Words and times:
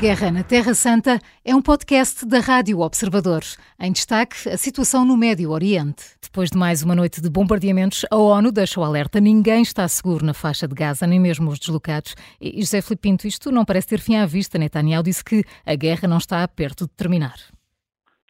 Guerra 0.00 0.30
na 0.30 0.44
Terra 0.44 0.74
Santa 0.74 1.18
é 1.44 1.52
um 1.52 1.60
podcast 1.60 2.24
da 2.24 2.38
Rádio 2.38 2.78
Observador. 2.78 3.40
Em 3.80 3.90
destaque, 3.90 4.48
a 4.48 4.56
situação 4.56 5.04
no 5.04 5.16
Médio 5.16 5.50
Oriente. 5.50 6.16
Depois 6.22 6.50
de 6.50 6.56
mais 6.56 6.84
uma 6.84 6.94
noite 6.94 7.20
de 7.20 7.28
bombardeamentos, 7.28 8.06
a 8.08 8.16
ONU 8.16 8.52
deixou 8.52 8.84
alerta. 8.84 9.18
Ninguém 9.18 9.60
está 9.62 9.88
seguro 9.88 10.24
na 10.24 10.32
faixa 10.32 10.68
de 10.68 10.74
Gaza, 10.76 11.04
nem 11.04 11.18
mesmo 11.18 11.50
os 11.50 11.58
deslocados. 11.58 12.14
E 12.40 12.60
José 12.60 12.80
Filipe 12.80 13.02
Pinto, 13.02 13.26
isto 13.26 13.50
não 13.50 13.64
parece 13.64 13.88
ter 13.88 13.98
fim 13.98 14.14
à 14.14 14.24
vista. 14.24 14.56
Netanyahu 14.56 15.02
disse 15.02 15.24
que 15.24 15.42
a 15.66 15.74
guerra 15.74 16.06
não 16.06 16.18
está 16.18 16.46
perto 16.46 16.84
de 16.84 16.94
terminar. 16.94 17.34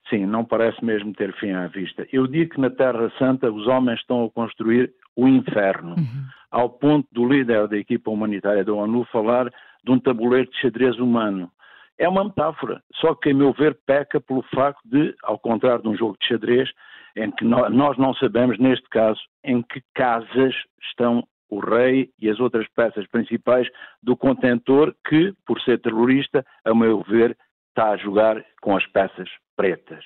Sim, 0.09 0.25
não 0.25 0.47
parece 0.47 0.83
mesmo 0.83 1.13
ter 1.13 1.35
fim 1.39 1.51
à 1.51 1.67
vista. 1.67 2.07
Eu 2.11 2.27
digo 2.27 2.55
que 2.55 2.61
na 2.63 2.71
Terra 2.71 3.13
Santa 3.19 3.53
os 3.53 3.67
homens 3.67 4.01
estão 4.01 4.25
a 4.25 4.31
construir 4.31 4.91
o 5.15 5.29
inferno, 5.29 5.97
uhum. 5.97 6.25
ao 6.51 6.71
ponto 6.71 7.07
do 7.13 7.29
líder 7.29 7.69
da 7.69 7.77
equipa 7.77 8.11
humanitária 8.11 8.65
da 8.65 8.73
ONU 8.73 9.07
falar 9.13 9.53
de 9.85 9.91
um 9.91 9.99
tabuleiro 9.99 10.51
de 10.51 10.59
xadrez 10.59 10.99
humano 10.99 11.51
é 11.99 12.09
uma 12.09 12.25
metáfora, 12.25 12.81
só 12.95 13.15
que, 13.15 13.31
a 13.31 13.35
meu 13.35 13.53
ver, 13.53 13.77
peca 13.85 14.21
pelo 14.21 14.43
facto 14.55 14.81
de, 14.85 15.15
ao 15.23 15.39
contrário 15.39 15.83
de 15.83 15.89
um 15.89 15.97
jogo 15.97 16.17
de 16.21 16.29
xadrez, 16.29 16.71
em 17.17 17.31
que 17.33 17.45
nós 17.45 17.99
não 17.99 18.15
sabemos, 18.15 18.59
neste 18.59 18.89
caso, 18.89 19.21
em 19.43 19.61
que 19.63 19.83
casas 19.95 20.55
estão 20.89 21.27
o 21.51 21.59
rei 21.59 22.11
e 22.21 22.31
as 22.31 22.39
outras 22.39 22.69
peças 22.77 23.07
principais 23.09 23.67
do 24.03 24.17
contentor 24.17 24.95
que, 25.09 25.33
por 25.47 25.61
ser 25.63 25.81
terrorista, 25.81 26.47
a 26.65 26.75
meu 26.75 27.03
ver, 27.03 27.37
está 27.71 27.91
a 27.91 27.97
jogar 27.97 28.45
com 28.61 28.77
as 28.77 28.87
peças 28.87 29.29
pretas. 29.57 30.05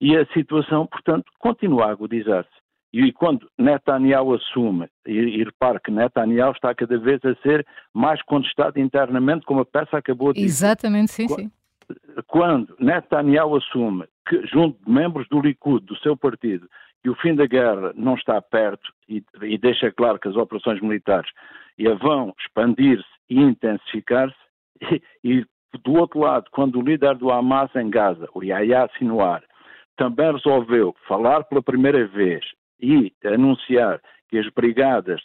E 0.00 0.16
a 0.16 0.24
situação, 0.26 0.86
portanto, 0.86 1.30
continua 1.38 1.86
a 1.86 1.90
agudizar-se. 1.90 2.65
E 2.92 3.12
quando 3.12 3.48
Netanyahu 3.58 4.34
assume, 4.34 4.88
e, 5.06 5.12
e 5.12 5.44
repare 5.44 5.80
que 5.80 5.90
Netanyahu 5.90 6.52
está 6.52 6.74
cada 6.74 6.98
vez 6.98 7.22
a 7.24 7.34
ser 7.36 7.66
mais 7.92 8.22
contestado 8.22 8.78
internamente, 8.78 9.44
como 9.44 9.60
a 9.60 9.66
peça 9.66 9.98
acabou 9.98 10.32
de 10.32 10.40
dizer. 10.40 10.66
Exatamente, 10.66 11.12
sim, 11.12 11.28
sim. 11.28 11.50
Quando 12.26 12.74
Netanyahu 12.80 13.56
assume 13.56 14.06
que, 14.28 14.46
junto 14.46 14.82
de 14.84 14.90
membros 14.90 15.28
do 15.28 15.40
Likud, 15.40 15.84
do 15.84 15.96
seu 15.98 16.16
partido, 16.16 16.68
que 17.02 17.10
o 17.10 17.14
fim 17.16 17.34
da 17.34 17.46
guerra 17.46 17.92
não 17.94 18.14
está 18.14 18.40
perto 18.42 18.92
e, 19.08 19.22
e 19.42 19.58
deixa 19.58 19.92
claro 19.92 20.18
que 20.18 20.28
as 20.28 20.36
operações 20.36 20.80
militares 20.80 21.30
vão 22.00 22.34
expandir-se 22.40 23.06
e 23.28 23.40
intensificar-se, 23.40 24.36
e, 24.82 25.02
e, 25.22 25.46
do 25.84 25.92
outro 25.94 26.20
lado, 26.20 26.46
quando 26.50 26.78
o 26.78 26.82
líder 26.82 27.16
do 27.16 27.30
Hamas 27.30 27.74
em 27.76 27.90
Gaza, 27.90 28.28
o 28.34 28.42
Yahya 28.42 28.88
Sinwar, 28.98 29.42
também 29.96 30.32
resolveu 30.32 30.94
falar 31.06 31.44
pela 31.44 31.62
primeira 31.62 32.06
vez 32.06 32.44
e 32.80 33.12
anunciar 33.24 34.00
que 34.28 34.38
as 34.38 34.48
brigadas 34.50 35.20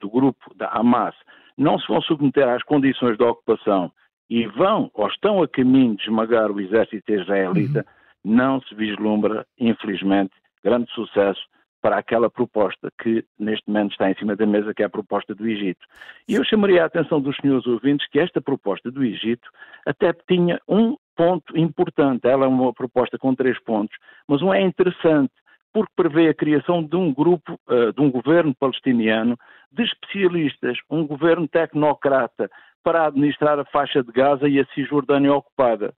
do 0.00 0.08
grupo 0.08 0.54
da 0.54 0.68
Hamas 0.68 1.14
não 1.56 1.78
se 1.78 1.88
vão 1.88 2.00
submeter 2.02 2.48
às 2.48 2.62
condições 2.62 3.16
da 3.16 3.30
ocupação 3.30 3.90
e 4.28 4.46
vão 4.46 4.90
ou 4.94 5.06
estão 5.08 5.42
a 5.42 5.48
caminho 5.48 5.96
de 5.96 6.02
esmagar 6.02 6.50
o 6.50 6.60
exército 6.60 7.12
israelita, 7.12 7.86
uhum. 8.24 8.32
não 8.34 8.60
se 8.62 8.74
vislumbra, 8.74 9.46
infelizmente, 9.58 10.32
grande 10.64 10.90
sucesso 10.92 11.40
para 11.80 11.98
aquela 11.98 12.28
proposta 12.28 12.90
que 13.00 13.24
neste 13.38 13.68
momento 13.68 13.92
está 13.92 14.10
em 14.10 14.14
cima 14.16 14.34
da 14.34 14.44
mesa, 14.44 14.74
que 14.74 14.82
é 14.82 14.86
a 14.86 14.90
proposta 14.90 15.34
do 15.34 15.46
Egito. 15.46 15.86
E 16.28 16.34
eu 16.34 16.42
chamaria 16.42 16.82
a 16.82 16.86
atenção 16.86 17.20
dos 17.20 17.36
senhores 17.36 17.64
ouvintes 17.66 18.08
que 18.08 18.18
esta 18.18 18.40
proposta 18.40 18.90
do 18.90 19.04
Egito 19.04 19.48
até 19.86 20.12
tinha 20.28 20.60
um 20.68 20.96
ponto 21.14 21.56
importante. 21.56 22.26
Ela 22.26 22.46
é 22.46 22.48
uma 22.48 22.72
proposta 22.72 23.16
com 23.16 23.34
três 23.34 23.62
pontos, 23.62 23.96
mas 24.26 24.42
um 24.42 24.52
é 24.52 24.60
interessante 24.60 25.32
porque 25.76 25.92
prevê 25.94 26.30
a 26.30 26.34
criação 26.34 26.82
de 26.82 26.96
um 26.96 27.12
grupo, 27.12 27.60
uh, 27.68 27.92
de 27.92 28.00
um 28.00 28.10
governo 28.10 28.54
palestiniano 28.54 29.36
de 29.70 29.82
especialistas, 29.84 30.78
um 30.88 31.06
governo 31.06 31.46
tecnocrata 31.46 32.50
para 32.82 33.04
administrar 33.04 33.58
a 33.58 33.64
faixa 33.66 34.02
de 34.02 34.10
Gaza 34.10 34.48
e 34.48 34.58
a 34.58 34.64
Cisjordânia 34.72 35.34
ocupada. 35.34 35.92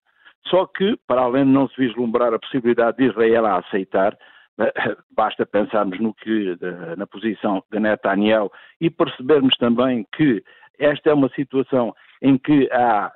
Só 0.48 0.66
que, 0.66 0.98
para 1.06 1.20
além 1.20 1.44
de 1.44 1.52
não 1.52 1.68
se 1.68 1.76
vislumbrar 1.76 2.34
a 2.34 2.40
possibilidade 2.40 2.96
de 2.96 3.04
Israel 3.04 3.46
a 3.46 3.58
aceitar, 3.58 4.14
uh, 4.14 4.96
basta 5.16 5.46
pensarmos 5.46 6.00
no 6.00 6.12
que, 6.12 6.50
uh, 6.50 6.96
na 6.96 7.06
posição 7.06 7.62
de 7.70 7.78
Netanyahu 7.78 8.50
e 8.80 8.90
percebermos 8.90 9.56
também 9.58 10.04
que 10.16 10.42
esta 10.76 11.10
é 11.10 11.14
uma 11.14 11.28
situação 11.36 11.94
em 12.20 12.36
que 12.36 12.68
há 12.72 13.12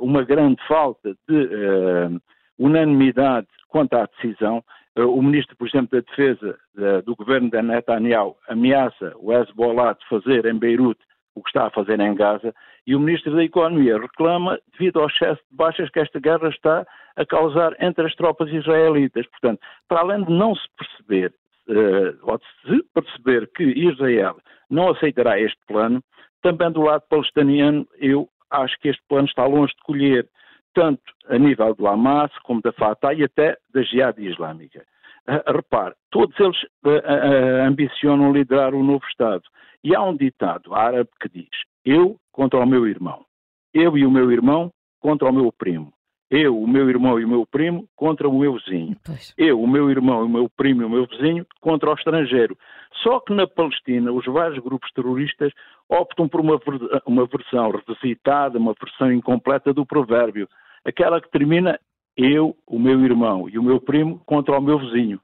uma 0.00 0.22
grande 0.24 0.62
falta 0.66 1.14
de 1.28 2.18
unanimidade 2.58 3.46
quanto 3.68 3.94
à 3.94 4.06
decisão 4.06 4.58
eh, 4.58 4.62
o 4.96 5.22
ministro, 5.22 5.56
por 5.56 5.66
exemplo, 5.66 5.88
da 5.92 6.06
Defesa 6.10 6.58
do 7.04 7.16
governo 7.16 7.50
de 7.50 7.62
Netanyahu 7.62 8.36
ameaça 8.48 9.14
o 9.16 9.32
Hezbollah 9.32 9.94
de 9.94 10.06
fazer 10.08 10.44
em 10.46 10.58
Beirute 10.58 11.00
o 11.34 11.42
que 11.42 11.48
está 11.48 11.66
a 11.66 11.70
fazer 11.70 11.98
em 12.00 12.14
Gaza, 12.14 12.54
e 12.86 12.94
o 12.94 13.00
ministro 13.00 13.34
da 13.34 13.44
Economia 13.44 13.98
reclama, 13.98 14.58
devido 14.72 15.00
ao 15.00 15.06
excesso 15.06 15.40
de 15.50 15.56
baixas 15.56 15.90
que 15.90 16.00
esta 16.00 16.20
guerra 16.20 16.48
está 16.48 16.86
a 17.16 17.26
causar 17.26 17.74
entre 17.80 18.06
as 18.06 18.14
tropas 18.14 18.50
israelitas. 18.50 19.26
Portanto, 19.28 19.60
para 19.88 20.00
além 20.00 20.24
de 20.24 20.32
não 20.32 20.54
se 20.54 20.66
perceber, 20.76 21.32
uh, 21.68 22.18
ou 22.22 22.38
de 22.38 22.44
se 22.66 22.84
perceber 22.92 23.50
que 23.54 23.64
Israel 23.64 24.36
não 24.68 24.90
aceitará 24.90 25.40
este 25.40 25.58
plano, 25.66 26.02
também 26.42 26.70
do 26.70 26.82
lado 26.82 27.04
palestiniano 27.08 27.86
eu 27.98 28.28
acho 28.50 28.78
que 28.80 28.88
este 28.88 29.02
plano 29.08 29.26
está 29.26 29.46
longe 29.46 29.72
de 29.74 29.82
colher 29.82 30.28
tanto 30.74 31.02
a 31.28 31.38
nível 31.38 31.74
do 31.74 31.86
Hamas 31.86 32.30
como 32.44 32.62
da 32.62 32.72
Fatah 32.72 33.14
e 33.14 33.24
até 33.24 33.56
da 33.72 33.82
Jihad 33.82 34.18
Islâmica. 34.18 34.84
Uh, 35.28 35.52
repare, 35.52 35.94
todos 36.10 36.38
eles 36.40 36.62
uh, 36.84 36.88
uh, 36.88 37.66
ambicionam 37.66 38.32
liderar 38.32 38.74
um 38.74 38.82
novo 38.82 39.04
Estado. 39.08 39.42
E 39.84 39.94
há 39.94 40.02
um 40.02 40.16
ditado 40.16 40.74
árabe 40.74 41.10
que 41.20 41.28
diz: 41.28 41.50
Eu 41.84 42.16
contra 42.32 42.58
o 42.58 42.66
meu 42.66 42.86
irmão, 42.86 43.24
eu 43.72 43.96
e 43.96 44.04
o 44.04 44.10
meu 44.10 44.30
irmão 44.30 44.72
contra 45.00 45.28
o 45.28 45.32
meu 45.32 45.52
primo, 45.52 45.92
eu, 46.32 46.58
o 46.58 46.66
meu 46.66 46.88
irmão 46.88 47.20
e 47.20 47.24
o 47.26 47.28
meu 47.28 47.46
primo 47.46 47.86
contra 47.94 48.26
o 48.26 48.38
meu 48.38 48.54
vizinho, 48.54 48.96
pois. 49.04 49.34
eu, 49.36 49.60
o 49.60 49.68
meu 49.68 49.90
irmão 49.90 50.22
e 50.22 50.24
o 50.24 50.28
meu 50.28 50.48
primo 50.48 50.80
e 50.80 50.84
o 50.86 50.88
meu 50.88 51.06
vizinho 51.06 51.46
contra 51.60 51.90
o 51.90 51.94
estrangeiro. 51.94 52.56
Só 53.02 53.20
que 53.20 53.34
na 53.34 53.46
Palestina, 53.46 54.10
os 54.10 54.24
vários 54.24 54.58
grupos 54.58 54.90
terroristas 54.92 55.52
optam 55.90 56.26
por 56.26 56.40
uma, 56.40 56.58
uma 57.06 57.26
versão 57.26 57.70
revisitada, 57.70 58.58
uma 58.58 58.74
versão 58.80 59.12
incompleta 59.12 59.74
do 59.74 59.84
provérbio 59.84 60.48
aquela 60.84 61.20
que 61.20 61.30
termina 61.30 61.78
eu, 62.16 62.56
o 62.66 62.78
meu 62.78 63.00
irmão 63.04 63.48
e 63.48 63.58
o 63.58 63.62
meu 63.62 63.80
primo 63.80 64.20
contra 64.24 64.58
o 64.58 64.62
meu 64.62 64.78
vizinho. 64.78 65.20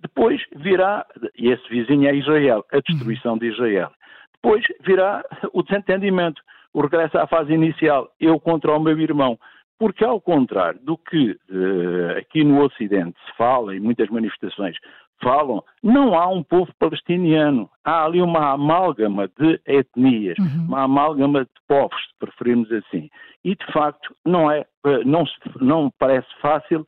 Depois 0.00 0.40
virá, 0.56 1.06
e 1.36 1.50
esse 1.50 1.68
vizinho 1.68 2.08
é 2.08 2.14
Israel, 2.14 2.64
a 2.72 2.80
destruição 2.80 3.38
de 3.38 3.46
Israel. 3.46 3.90
Depois 4.34 4.64
virá 4.84 5.24
o 5.52 5.62
desentendimento, 5.62 6.40
o 6.72 6.80
regresso 6.80 7.18
à 7.18 7.26
fase 7.26 7.52
inicial, 7.52 8.08
eu 8.20 8.38
contra 8.38 8.72
o 8.72 8.80
meu 8.80 8.98
irmão. 8.98 9.38
Porque, 9.78 10.04
ao 10.04 10.20
contrário 10.20 10.80
do 10.82 10.98
que 10.98 11.30
uh, 11.30 12.18
aqui 12.18 12.42
no 12.42 12.64
Ocidente 12.64 13.16
se 13.26 13.36
fala, 13.36 13.76
em 13.76 13.80
muitas 13.80 14.08
manifestações 14.08 14.76
falam, 15.22 15.62
não 15.82 16.14
há 16.14 16.28
um 16.28 16.42
povo 16.42 16.72
palestiniano. 16.78 17.68
Há 17.84 18.04
ali 18.04 18.22
uma 18.22 18.52
amálgama 18.52 19.28
de 19.38 19.60
etnias, 19.66 20.38
uhum. 20.38 20.66
uma 20.66 20.82
amálgama 20.82 21.44
de 21.44 21.50
povos, 21.66 22.00
se 22.08 22.18
preferirmos 22.18 22.70
assim. 22.72 23.08
E, 23.44 23.54
de 23.54 23.72
facto, 23.72 24.14
não, 24.24 24.50
é, 24.50 24.64
eh, 24.86 25.04
não, 25.04 25.24
não 25.60 25.90
parece 25.98 26.28
fácil 26.40 26.86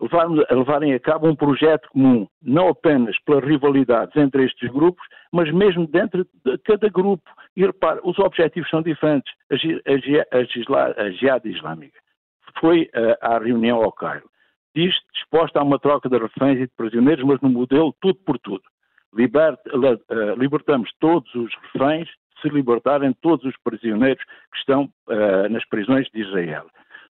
levar, 0.00 0.28
levarem 0.28 0.94
a 0.94 1.00
cabo 1.00 1.28
um 1.28 1.34
projeto 1.34 1.88
comum, 1.90 2.26
não 2.42 2.68
apenas 2.68 3.18
pelas 3.24 3.44
rivalidades 3.44 4.14
entre 4.16 4.44
estes 4.44 4.70
grupos, 4.70 5.04
mas 5.32 5.52
mesmo 5.52 5.86
dentro 5.86 6.26
de 6.44 6.58
cada 6.58 6.88
grupo. 6.88 7.28
E 7.56 7.64
repare, 7.64 8.00
os 8.04 8.18
objetivos 8.18 8.68
são 8.68 8.82
diferentes. 8.82 9.32
A, 9.50 9.54
a, 9.54 10.38
a, 10.38 11.02
a 11.06 11.10
Jihad 11.10 11.44
Islâmica 11.46 12.05
foi 12.60 12.82
uh, 12.94 13.16
à 13.20 13.38
reunião 13.38 13.82
ao 13.82 13.92
Cairo 13.92 14.28
diz 14.76 14.94
disposta 15.14 15.58
a 15.58 15.62
uma 15.62 15.78
troca 15.78 16.06
de 16.06 16.18
reféns 16.18 16.58
e 16.58 16.66
de 16.66 16.72
prisioneiros, 16.76 17.24
mas 17.24 17.40
no 17.40 17.48
modelo 17.48 17.96
tudo 18.00 18.18
por 18.26 18.38
tudo. 18.38 18.62
Uh, 19.14 20.34
libertamos 20.36 20.90
todos 21.00 21.34
os 21.34 21.50
reféns 21.72 22.08
se 22.42 22.50
libertarem 22.50 23.14
todos 23.22 23.46
os 23.46 23.56
prisioneiros 23.64 24.22
que 24.52 24.58
estão 24.58 24.84
uh, 25.08 25.48
nas 25.48 25.66
prisões 25.70 26.06
de 26.12 26.20
Israel. 26.20 26.66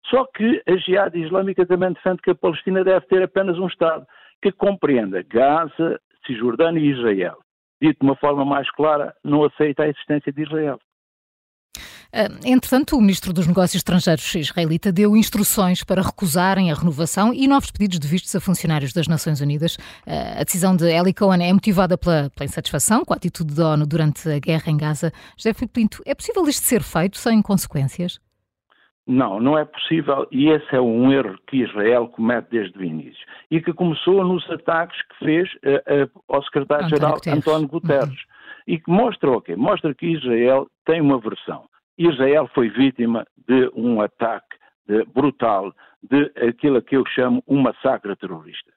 Só 0.09 0.25
que 0.25 0.63
a 0.69 0.77
Jihad 0.77 1.17
Islâmica 1.17 1.67
também 1.67 1.93
defende 1.93 2.23
que 2.23 2.31
a 2.31 2.35
Palestina 2.37 2.85
deve 2.85 3.05
ter 3.07 3.25
apenas 3.25 3.59
um 3.59 3.67
Estado 3.67 4.07
que 4.41 4.53
compreenda 4.53 5.25
Gaza, 5.25 6.01
Cisjordânia 6.25 6.79
e 6.79 6.93
Israel. 6.93 7.39
Dito 7.83 7.99
de 7.99 8.07
uma 8.07 8.17
forma 8.17 8.45
mais 8.45 8.71
clara, 8.71 9.13
não 9.25 9.43
aceita 9.43 9.83
a 9.83 9.89
existência 9.89 10.33
de 10.33 10.43
Israel. 10.43 10.79
Ah, 12.19 12.29
entretanto, 12.47 12.97
o 12.97 13.01
ministro 13.03 13.31
dos 13.31 13.47
Negócios 13.47 13.75
Estrangeiros 13.75 14.35
israelita 14.37 14.91
deu 14.91 15.15
instruções 15.15 15.85
para 15.85 16.01
recusarem 16.01 16.73
a 16.73 16.75
renovação 16.75 17.35
e 17.35 17.47
novos 17.47 17.71
pedidos 17.71 17.99
de 17.99 18.09
vistos 18.09 18.35
a 18.35 18.41
funcionários 18.41 18.95
das 18.95 19.07
Nações 19.07 19.43
Unidas. 19.43 19.77
Ah, 20.07 20.41
a 20.41 20.45
decisão 20.45 20.75
de 20.75 20.87
Eli 20.87 21.13
Cohen 21.13 21.47
é 21.47 21.53
motivada 21.53 21.99
pela, 21.99 22.31
pela 22.31 22.47
insatisfação 22.47 23.05
com 23.05 23.13
a 23.13 23.17
atitude 23.19 23.55
da 23.55 23.69
ONU 23.73 23.87
durante 23.87 24.27
a 24.31 24.39
guerra 24.39 24.73
em 24.73 24.79
Gaza. 24.79 25.13
José 25.37 25.53
Filipe 25.53 25.75
Pinto, 25.75 26.03
é 26.07 26.15
possível 26.15 26.43
isto 26.49 26.65
ser 26.65 26.83
feito 26.83 27.19
sem 27.19 27.43
consequências? 27.43 28.19
Não, 29.07 29.39
não 29.39 29.59
é 29.59 29.67
possível 29.67 30.27
e 30.33 30.49
esse 30.49 30.75
é 30.75 30.81
um 30.81 31.13
erro 31.13 31.37
que 31.47 31.59
Israel 31.59 32.09
comete 32.09 32.49
desde 32.51 32.79
o 32.79 32.83
início 32.83 33.25
e 33.51 33.61
que 33.61 33.75
começou 33.75 34.25
nos 34.25 34.49
ataques 34.51 34.99
que 35.03 35.25
fez 35.25 35.53
uh, 35.57 36.05
uh, 36.05 36.23
ao 36.35 36.43
secretário-geral 36.45 37.19
António 37.29 37.69
Guterres 37.69 38.09
uhum. 38.09 38.17
e 38.67 38.81
que 38.81 38.91
mostra 38.91 39.31
o 39.31 39.41
quê? 39.43 39.55
Mostra 39.55 39.95
que 39.95 40.07
Israel 40.07 40.67
tem 40.87 41.03
uma 41.03 41.21
versão. 41.21 41.67
Israel 41.99 42.49
foi 42.55 42.69
vítima 42.69 43.27
de 43.49 43.71
um 43.75 44.01
ataque 44.01 44.57
de, 44.87 45.05
brutal 45.05 45.73
de 46.03 46.31
aquilo 46.49 46.83
que 46.83 46.97
eu 46.97 47.05
chamo 47.07 47.43
um 47.47 47.61
massacre 47.61 48.15
terrorista. 48.17 48.73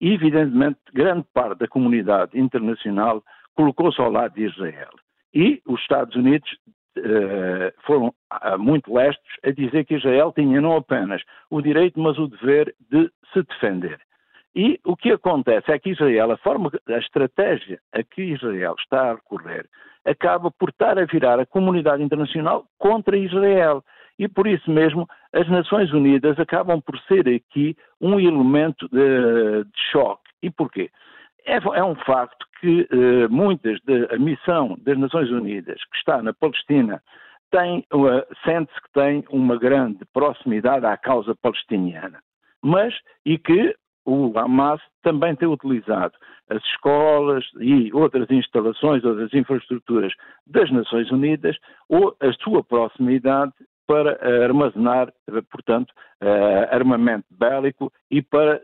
E, 0.00 0.12
evidentemente, 0.12 0.78
grande 0.92 1.26
parte 1.32 1.58
da 1.58 1.68
comunidade 1.68 2.38
internacional 2.38 3.22
colocou-se 3.54 4.00
ao 4.00 4.10
lado 4.10 4.34
de 4.34 4.44
Israel. 4.44 4.90
E 5.32 5.62
os 5.66 5.80
Estados 5.80 6.14
Unidos 6.16 6.50
eh, 6.96 7.74
foram 7.84 8.14
ah, 8.30 8.56
muito 8.56 8.92
lestos 8.92 9.30
a 9.44 9.50
dizer 9.50 9.84
que 9.84 9.96
Israel 9.96 10.32
tinha 10.32 10.60
não 10.60 10.76
apenas 10.76 11.22
o 11.50 11.60
direito, 11.60 11.98
mas 12.00 12.18
o 12.18 12.28
dever 12.28 12.74
de 12.90 13.10
se 13.32 13.42
defender. 13.42 14.00
E 14.54 14.78
o 14.84 14.96
que 14.96 15.10
acontece 15.10 15.72
é 15.72 15.78
que 15.78 15.90
Israel, 15.90 16.30
a 16.30 16.36
forma, 16.36 16.70
a 16.88 16.98
estratégia 16.98 17.80
a 17.92 18.02
que 18.02 18.22
Israel 18.22 18.74
está 18.78 19.10
a 19.10 19.14
recorrer, 19.14 19.68
acaba 20.04 20.50
por 20.50 20.68
estar 20.68 20.98
a 20.98 21.04
virar 21.04 21.40
a 21.40 21.46
comunidade 21.46 22.02
internacional 22.02 22.64
contra 22.78 23.16
Israel. 23.16 23.82
E 24.16 24.28
por 24.28 24.46
isso 24.46 24.70
mesmo 24.70 25.08
as 25.32 25.48
Nações 25.48 25.92
Unidas 25.92 26.38
acabam 26.38 26.80
por 26.80 26.98
ser 27.00 27.28
aqui 27.28 27.76
um 28.00 28.20
elemento 28.20 28.88
de, 28.88 29.64
de 29.64 29.90
choque. 29.90 30.30
E 30.40 30.50
porquê? 30.50 30.90
É, 31.44 31.56
é 31.56 31.84
um 31.84 31.96
facto 31.96 32.46
que 32.60 32.88
eh, 32.90 33.28
muitas 33.28 33.78
da 33.82 34.16
missão 34.18 34.76
das 34.80 34.96
Nações 34.96 35.30
Unidas 35.30 35.82
que 35.84 35.96
está 35.96 36.22
na 36.22 36.32
Palestina 36.32 37.02
tem, 37.50 37.86
uh, 37.92 38.24
sente-se 38.44 38.80
que 38.80 38.92
tem 38.92 39.24
uma 39.30 39.56
grande 39.56 40.00
proximidade 40.12 40.86
à 40.86 40.96
causa 40.96 41.36
palestiniana. 41.36 42.20
Mas, 42.62 42.94
e 43.24 43.38
que 43.38 43.76
o 44.04 44.32
Hamas 44.38 44.80
também 45.02 45.34
tem 45.34 45.48
utilizado 45.48 46.14
as 46.50 46.62
escolas 46.64 47.44
e 47.60 47.92
outras 47.92 48.30
instalações, 48.30 49.04
outras 49.04 49.32
infraestruturas 49.32 50.12
das 50.46 50.70
Nações 50.70 51.10
Unidas 51.10 51.56
ou 51.88 52.14
a 52.20 52.32
sua 52.34 52.62
proximidade 52.62 53.52
para 53.86 54.18
armazenar, 54.44 55.12
portanto, 55.50 55.92
armamento 56.70 57.26
bélico 57.30 57.92
e 58.10 58.22
para 58.22 58.60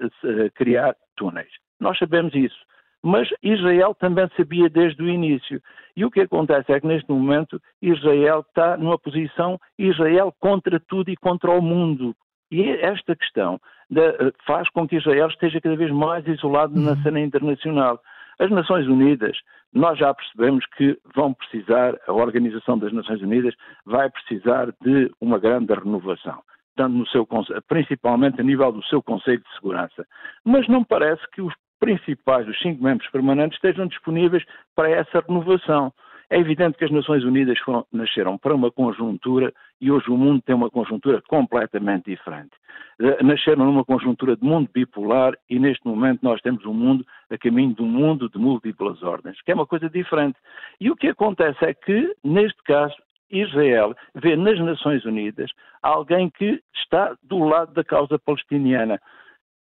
criar 0.54 0.94
túneis. 1.16 1.50
Nós 1.78 1.98
sabemos 1.98 2.34
isso. 2.34 2.58
Mas 3.02 3.28
Israel 3.42 3.94
também 3.94 4.28
sabia 4.36 4.68
desde 4.68 5.02
o 5.02 5.08
início. 5.08 5.60
E 5.96 6.04
o 6.04 6.10
que 6.10 6.20
acontece 6.20 6.70
é 6.70 6.80
que 6.80 6.86
neste 6.86 7.10
momento 7.10 7.60
Israel 7.80 8.44
está 8.46 8.76
numa 8.76 8.98
posição 8.98 9.58
Israel 9.78 10.34
contra 10.38 10.78
tudo 10.78 11.10
e 11.10 11.16
contra 11.16 11.50
o 11.50 11.62
mundo. 11.62 12.14
E 12.50 12.68
esta 12.68 13.14
questão 13.14 13.60
de, 13.88 14.00
faz 14.46 14.68
com 14.70 14.86
que 14.86 14.96
Israel 14.96 15.28
esteja 15.28 15.60
cada 15.60 15.76
vez 15.76 15.90
mais 15.90 16.26
isolado 16.26 16.78
na 16.78 16.92
uhum. 16.92 17.02
cena 17.02 17.20
internacional. 17.20 18.00
As 18.38 18.50
Nações 18.50 18.86
Unidas, 18.86 19.36
nós 19.72 19.98
já 19.98 20.12
percebemos 20.14 20.64
que 20.76 20.98
vão 21.14 21.32
precisar, 21.34 21.94
a 22.06 22.12
Organização 22.12 22.78
das 22.78 22.92
Nações 22.92 23.20
Unidas 23.22 23.54
vai 23.84 24.10
precisar 24.10 24.72
de 24.80 25.10
uma 25.20 25.38
grande 25.38 25.72
renovação, 25.74 26.42
tanto 26.74 26.96
no 26.96 27.06
seu, 27.08 27.28
principalmente 27.68 28.40
a 28.40 28.44
nível 28.44 28.72
do 28.72 28.84
seu 28.84 29.02
Conselho 29.02 29.42
de 29.42 29.54
Segurança. 29.54 30.06
Mas 30.44 30.66
não 30.68 30.82
parece 30.82 31.22
que 31.32 31.42
os 31.42 31.54
principais, 31.78 32.46
os 32.48 32.58
cinco 32.60 32.82
membros 32.82 33.08
permanentes, 33.10 33.56
estejam 33.56 33.86
disponíveis 33.86 34.44
para 34.74 34.90
essa 34.90 35.20
renovação. 35.26 35.92
É 36.30 36.38
evidente 36.38 36.78
que 36.78 36.84
as 36.84 36.92
Nações 36.92 37.24
Unidas 37.24 37.58
foram, 37.58 37.84
nasceram 37.92 38.38
para 38.38 38.54
uma 38.54 38.70
conjuntura 38.70 39.52
e 39.80 39.90
hoje 39.90 40.08
o 40.08 40.16
mundo 40.16 40.40
tem 40.42 40.54
uma 40.54 40.70
conjuntura 40.70 41.20
completamente 41.22 42.04
diferente. 42.04 42.52
Eh, 43.00 43.20
nasceram 43.24 43.64
numa 43.64 43.84
conjuntura 43.84 44.36
de 44.36 44.44
mundo 44.44 44.70
bipolar 44.72 45.34
e 45.48 45.58
neste 45.58 45.84
momento 45.84 46.20
nós 46.22 46.40
temos 46.40 46.64
um 46.64 46.72
mundo 46.72 47.04
a 47.28 47.36
caminho 47.36 47.74
de 47.74 47.82
um 47.82 47.88
mundo 47.88 48.30
de 48.30 48.38
múltiplas 48.38 49.02
ordens, 49.02 49.42
que 49.42 49.50
é 49.50 49.54
uma 49.56 49.66
coisa 49.66 49.90
diferente. 49.90 50.38
E 50.80 50.88
o 50.88 50.94
que 50.94 51.08
acontece 51.08 51.64
é 51.64 51.74
que, 51.74 52.14
neste 52.22 52.62
caso, 52.62 52.94
Israel 53.28 53.96
vê 54.14 54.36
nas 54.36 54.58
Nações 54.60 55.04
Unidas 55.04 55.50
alguém 55.82 56.30
que 56.30 56.62
está 56.76 57.16
do 57.24 57.38
lado 57.40 57.72
da 57.72 57.82
causa 57.82 58.20
palestiniana, 58.20 59.00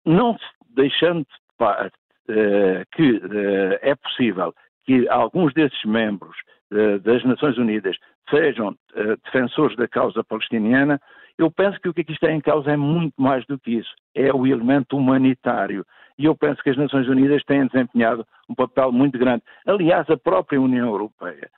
não 0.05 0.37
deixando 0.71 1.25
uh, 1.61 1.91
que 2.93 3.13
uh, 3.13 3.79
é 3.83 3.95
possível 3.95 4.53
que 4.85 5.09
alguns 5.09 5.53
desses 5.53 5.85
membros 5.85 6.37
das 7.03 7.25
Nações 7.25 7.57
Unidas 7.59 7.97
sejam 8.29 8.77
defensores 9.25 9.77
da 9.77 9.87
causa 9.87 10.25
palestiniana, 10.25 11.01
eu 11.39 11.51
penso 11.51 11.79
que 11.81 11.89
o 11.89 11.95
que 11.95 12.01
aqui 12.01 12.13
está 12.13 12.33
em 12.33 12.41
causa 12.41 12.71
é 12.71 12.77
muito 12.77 13.15
mais 13.19 13.45
do 13.47 13.59
que 13.59 13.73
isso. 13.73 13.95
É 14.15 14.33
o 14.33 14.47
elemento 14.47 14.97
humanitário. 14.97 15.85
E 16.19 16.25
eu 16.25 16.35
penso 16.35 16.63
que 16.63 16.71
as 16.71 16.79
Nações 16.79 17.07
Unidas 17.09 17.45
têm 17.45 17.67
desempenhado 17.67 18.27
um 18.49 18.55
papel 18.55 18.91
muito 18.91 19.19
grande. 19.19 19.43
Aliás, 19.67 20.09
a 20.09 20.17
própria 20.17 20.61
União 20.61 20.89
Europeia 20.89 21.51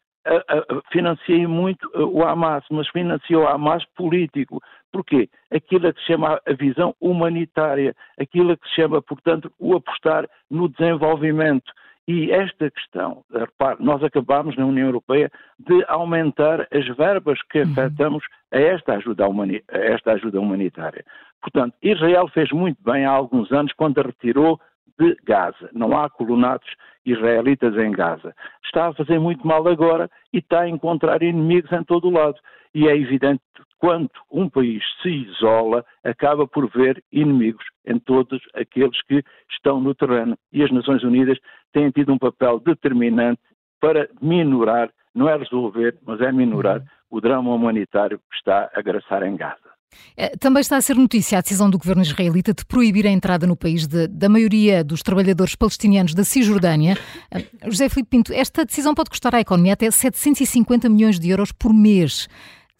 financiei 0.90 1.46
muito 1.46 1.88
o 1.94 2.22
Hamas, 2.22 2.64
mas 2.70 2.88
financiou 2.88 3.44
o 3.44 3.48
Hamas 3.48 3.84
político. 3.96 4.60
Porquê? 4.92 5.28
Aquilo 5.50 5.92
que 5.94 6.00
se 6.00 6.06
chama 6.06 6.40
a 6.46 6.52
visão 6.52 6.94
humanitária, 7.00 7.94
aquilo 8.18 8.56
que 8.56 8.68
se 8.68 8.74
chama, 8.74 9.00
portanto, 9.00 9.50
o 9.58 9.76
apostar 9.76 10.28
no 10.50 10.68
desenvolvimento. 10.68 11.72
E 12.08 12.32
esta 12.32 12.70
questão, 12.70 13.22
repare, 13.30 13.76
nós 13.80 14.02
acabamos 14.02 14.56
na 14.56 14.64
União 14.64 14.86
Europeia 14.86 15.30
de 15.58 15.84
aumentar 15.88 16.66
as 16.72 16.88
verbas 16.96 17.38
que 17.50 17.58
uhum. 17.60 17.70
afetamos 17.70 18.24
a 18.50 18.58
esta 18.58 18.94
ajuda, 18.94 19.26
a 19.26 19.78
esta 19.78 20.12
ajuda 20.12 20.40
humanitária. 20.40 21.04
Portanto, 21.42 21.76
Israel 21.82 22.26
fez 22.28 22.50
muito 22.50 22.82
bem 22.82 23.04
há 23.04 23.10
alguns 23.10 23.52
anos 23.52 23.74
quando 23.74 23.98
a 23.98 24.04
retirou 24.04 24.58
de 24.98 25.14
Gaza. 25.22 25.68
Não 25.74 25.96
há 25.98 26.08
colonatos 26.08 26.68
israelitas 27.04 27.76
em 27.76 27.92
Gaza. 27.92 28.34
Está 28.64 28.88
a 28.88 28.94
fazer 28.94 29.18
muito 29.18 29.46
mal 29.46 29.68
agora 29.68 30.10
e 30.32 30.38
está 30.38 30.62
a 30.62 30.68
encontrar 30.68 31.22
inimigos 31.22 31.70
em 31.72 31.84
todo 31.84 32.08
o 32.08 32.10
lado. 32.10 32.38
E 32.74 32.88
é 32.88 32.96
evidente 32.96 33.42
que 33.54 33.62
quando 33.78 34.10
um 34.30 34.48
país 34.48 34.82
se 35.02 35.08
isola, 35.08 35.84
acaba 36.04 36.46
por 36.46 36.68
ver 36.70 37.02
inimigos 37.12 37.64
em 37.86 37.98
todos 37.98 38.40
aqueles 38.54 39.00
que 39.02 39.22
estão 39.50 39.80
no 39.80 39.94
terreno. 39.94 40.36
E 40.52 40.62
as 40.62 40.70
Nações 40.70 41.02
Unidas 41.02 41.38
têm 41.72 41.90
tido 41.90 42.12
um 42.12 42.18
papel 42.18 42.60
determinante 42.60 43.40
para 43.80 44.08
minorar, 44.20 44.90
não 45.14 45.28
é 45.28 45.36
resolver, 45.36 45.96
mas 46.06 46.20
é 46.20 46.32
minorar 46.32 46.78
uhum. 46.78 46.86
o 47.10 47.20
drama 47.20 47.54
humanitário 47.54 48.18
que 48.18 48.36
está 48.36 48.70
a 48.74 48.82
graçar 48.82 49.22
em 49.22 49.36
Gaza. 49.36 49.68
É, 50.16 50.36
também 50.36 50.60
está 50.60 50.76
a 50.76 50.80
ser 50.80 50.96
notícia 50.96 51.38
a 51.38 51.40
decisão 51.40 51.70
do 51.70 51.78
governo 51.78 52.02
israelita 52.02 52.52
de 52.52 52.64
proibir 52.64 53.06
a 53.06 53.10
entrada 53.10 53.46
no 53.46 53.56
país 53.56 53.86
de, 53.86 54.06
da 54.06 54.28
maioria 54.28 54.84
dos 54.84 55.02
trabalhadores 55.02 55.54
palestinianos 55.54 56.14
da 56.14 56.24
Cisjordânia. 56.24 56.98
É, 57.30 57.44
José 57.70 57.88
Filipe 57.88 58.10
Pinto, 58.10 58.32
esta 58.32 58.64
decisão 58.64 58.94
pode 58.94 59.10
custar 59.10 59.34
à 59.34 59.40
economia 59.40 59.72
até 59.72 59.90
750 59.90 60.88
milhões 60.88 61.18
de 61.18 61.30
euros 61.30 61.52
por 61.52 61.72
mês. 61.72 62.28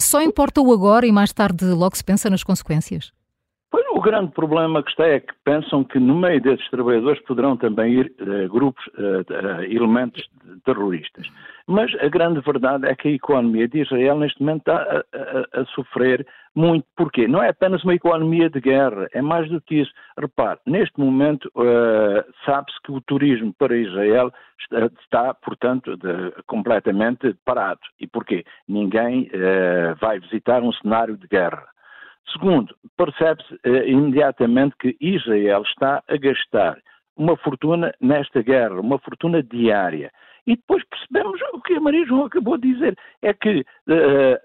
Só 0.00 0.20
importa 0.20 0.60
o 0.60 0.72
agora 0.72 1.06
e 1.06 1.12
mais 1.12 1.32
tarde 1.32 1.64
logo 1.66 1.96
se 1.96 2.04
pensa 2.04 2.28
nas 2.28 2.44
consequências? 2.44 3.12
Pois, 3.70 3.84
o 3.90 4.00
grande 4.00 4.32
problema 4.32 4.82
que 4.82 4.90
está 4.90 5.06
é 5.06 5.20
que 5.20 5.34
pensam 5.44 5.84
que 5.84 5.98
no 5.98 6.14
meio 6.14 6.40
desses 6.40 6.66
trabalhadores 6.70 7.20
poderão 7.24 7.54
também 7.54 8.00
ir 8.00 8.12
uh, 8.18 8.48
grupos, 8.48 8.82
uh, 8.86 9.20
uh, 9.20 9.62
elementos 9.64 10.26
terroristas. 10.64 11.26
Mas 11.66 11.94
a 12.00 12.08
grande 12.08 12.40
verdade 12.40 12.86
é 12.86 12.94
que 12.94 13.08
a 13.08 13.12
economia 13.12 13.68
de 13.68 13.82
Israel 13.82 14.18
neste 14.18 14.40
momento 14.40 14.60
está 14.60 14.76
a, 14.76 15.58
a, 15.58 15.60
a, 15.60 15.64
sofrer 15.66 16.26
muito. 16.54 16.86
Porquê? 16.96 17.28
Não 17.28 17.42
é 17.42 17.50
apenas 17.50 17.84
uma 17.84 17.94
economia 17.94 18.48
de 18.48 18.58
guerra, 18.58 19.06
é 19.12 19.20
mais 19.20 19.50
do 19.50 19.60
que 19.60 19.82
isso. 19.82 19.92
Repare, 20.18 20.58
neste 20.66 20.98
momento 20.98 21.52
sabe-se 22.46 22.80
que 22.82 22.90
o 22.90 23.02
turismo 23.02 23.52
para 23.58 23.76
Israel 23.76 24.32
está, 24.58 24.86
está 25.02 25.34
portanto, 25.34 25.94
de, 25.98 26.32
completamente 26.46 27.36
parado. 27.44 27.80
E 28.00 28.06
porquê? 28.06 28.44
Ninguém 28.66 29.30
vai 30.00 30.18
visitar 30.18 30.62
um 30.62 30.72
cenário 30.72 31.18
de 31.18 31.28
guerra. 31.28 31.66
Segundo, 32.32 32.74
percebe-se 32.96 33.58
eh, 33.64 33.88
imediatamente 33.88 34.76
que 34.78 34.96
Israel 35.00 35.62
está 35.62 36.02
a 36.06 36.16
gastar 36.16 36.78
uma 37.16 37.36
fortuna 37.36 37.92
nesta 38.00 38.42
guerra, 38.42 38.80
uma 38.80 38.98
fortuna 38.98 39.42
diária. 39.42 40.10
E 40.48 40.56
depois 40.56 40.82
percebemos 40.88 41.38
o 41.52 41.60
que 41.60 41.74
a 41.74 41.80
Maria 41.80 42.06
João 42.06 42.24
acabou 42.24 42.56
de 42.56 42.72
dizer, 42.72 42.96
é 43.20 43.34
que 43.34 43.60
uh, 43.60 43.64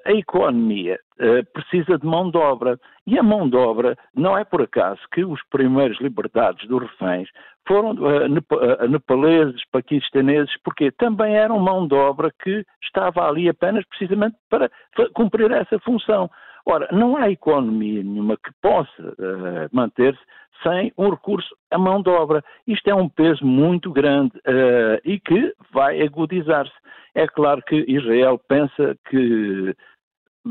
a 0.06 0.12
economia 0.12 1.00
uh, 1.18 1.46
precisa 1.54 1.98
de 1.98 2.06
mão 2.06 2.30
de 2.30 2.38
obra. 2.38 2.78
E 3.08 3.18
a 3.18 3.24
mão 3.24 3.50
de 3.50 3.56
obra 3.56 3.98
não 4.14 4.38
é 4.38 4.44
por 4.44 4.62
acaso 4.62 5.00
que 5.14 5.24
os 5.24 5.42
primeiros 5.50 5.98
libertados 6.02 6.68
dos 6.68 6.82
reféns 6.82 7.30
foram 7.66 7.92
uh, 7.92 8.88
nepaleses, 8.90 9.64
paquistaneses, 9.72 10.54
porque 10.62 10.92
também 10.92 11.38
eram 11.38 11.58
mão 11.58 11.88
de 11.88 11.96
obra 11.96 12.34
que 12.44 12.66
estava 12.84 13.26
ali 13.26 13.48
apenas 13.48 13.86
precisamente 13.86 14.36
para 14.50 14.70
cumprir 15.14 15.52
essa 15.52 15.80
função. 15.80 16.30
Ora, 16.66 16.88
não 16.92 17.18
há 17.18 17.30
economia 17.30 18.02
nenhuma 18.04 18.38
que 18.38 18.52
possa 18.62 19.02
uh, 19.02 19.70
manter-se 19.72 20.22
sem 20.62 20.94
um 20.98 21.10
recurso 21.10 21.54
à 21.70 21.78
mão 21.78 22.02
de 22.02 22.10
obra. 22.10 22.44
Isto 22.66 22.90
é 22.90 22.96
um 22.96 23.10
peso 23.10 23.46
muito 23.46 23.92
grande 23.92 24.38
uh, 24.38 25.00
e 25.04 25.20
que 25.20 25.54
vai 25.74 26.02
agudizar-se. 26.02 26.74
É 27.14 27.28
claro 27.28 27.62
que 27.64 27.86
Israel 27.88 28.40
pensa 28.48 28.98
que 29.10 29.76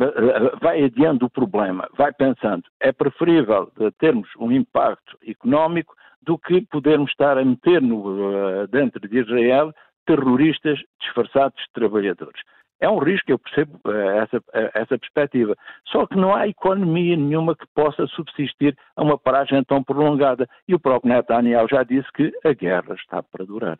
eh, 0.00 0.56
vai 0.60 0.84
adiando 0.84 1.26
o 1.26 1.30
problema, 1.30 1.88
vai 1.98 2.12
pensando, 2.12 2.62
é 2.78 2.92
preferível 2.92 3.68
termos 3.98 4.28
um 4.38 4.52
impacto 4.52 5.18
económico 5.26 5.92
do 6.22 6.38
que 6.38 6.60
podermos 6.66 7.10
estar 7.10 7.36
a 7.36 7.44
meter 7.44 7.82
no, 7.82 8.68
dentro 8.68 9.08
de 9.08 9.18
Israel 9.18 9.72
terroristas 10.06 10.78
disfarçados 11.00 11.60
de 11.60 11.72
trabalhadores. 11.72 12.40
É 12.82 12.90
um 12.90 12.98
risco, 12.98 13.30
eu 13.30 13.38
percebo 13.38 13.78
eh, 13.86 14.18
essa, 14.24 14.42
eh, 14.54 14.70
essa 14.74 14.98
perspectiva. 14.98 15.54
Só 15.86 16.04
que 16.04 16.16
não 16.16 16.34
há 16.34 16.48
economia 16.48 17.16
nenhuma 17.16 17.54
que 17.54 17.64
possa 17.76 18.08
subsistir 18.08 18.76
a 18.96 19.04
uma 19.04 19.16
paragem 19.16 19.62
tão 19.62 19.84
prolongada. 19.84 20.48
E 20.66 20.74
o 20.74 20.80
próprio 20.80 21.14
Netanyahu 21.14 21.68
já 21.70 21.84
disse 21.84 22.08
que 22.12 22.32
a 22.44 22.52
guerra 22.52 22.96
está 22.96 23.22
para 23.22 23.44
durar. 23.44 23.78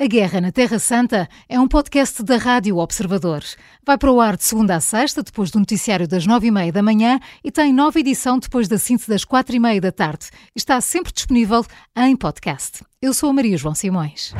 A 0.00 0.06
Guerra 0.06 0.40
na 0.40 0.52
Terra 0.52 0.78
Santa 0.78 1.28
é 1.48 1.58
um 1.58 1.66
podcast 1.66 2.22
da 2.22 2.36
Rádio 2.36 2.78
Observadores. 2.78 3.56
Vai 3.84 3.98
para 3.98 4.12
o 4.12 4.20
ar 4.20 4.36
de 4.36 4.44
segunda 4.44 4.76
a 4.76 4.80
sexta, 4.80 5.22
depois 5.22 5.50
do 5.50 5.58
noticiário 5.58 6.06
das 6.06 6.24
nove 6.24 6.46
e 6.46 6.50
meia 6.52 6.72
da 6.72 6.82
manhã 6.82 7.18
e 7.42 7.50
tem 7.50 7.72
nova 7.72 7.98
edição 7.98 8.38
depois 8.38 8.68
da 8.68 8.78
síntese 8.78 9.08
das 9.08 9.24
quatro 9.24 9.56
e 9.56 9.58
meia 9.60 9.80
da 9.80 9.90
tarde. 9.90 10.30
Está 10.54 10.80
sempre 10.80 11.12
disponível 11.12 11.64
em 11.96 12.16
podcast. 12.16 12.84
Eu 13.02 13.12
sou 13.12 13.30
a 13.30 13.32
Maria 13.32 13.56
João 13.56 13.74
Simões. 13.74 14.32